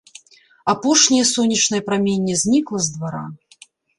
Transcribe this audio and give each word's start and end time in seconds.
Апошняе 0.71 1.19
сонечнае 1.33 1.81
праменне 1.91 2.33
знікла 2.45 2.79
з 2.87 2.97
двара. 2.97 3.23